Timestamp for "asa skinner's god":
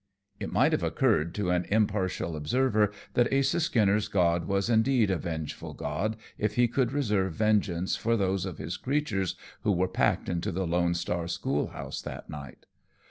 3.31-4.45